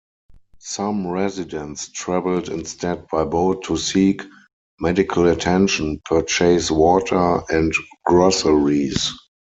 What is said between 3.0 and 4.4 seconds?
by boat to seek